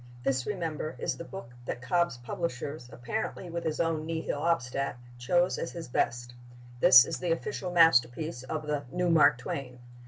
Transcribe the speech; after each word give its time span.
This, 0.23 0.47
remember, 0.47 0.95
is 0.97 1.15
the 1.15 1.23
book 1.23 1.51
that 1.65 1.83
Cobb's 1.83 2.17
publishers, 2.17 2.89
apparently 2.91 3.51
with 3.51 3.63
his 3.63 3.79
own 3.79 4.03
Nihil 4.07 4.39
Obstat, 4.41 4.95
choose 5.19 5.59
as 5.59 5.73
his 5.73 5.87
best. 5.89 6.33
This 6.79 7.05
is 7.05 7.19
the 7.19 7.31
official 7.31 7.69
masterpiece 7.71 8.41
of 8.41 8.65
the 8.65 8.83
"new 8.91 9.11
Mark 9.11 9.37
Twain." 9.37 9.77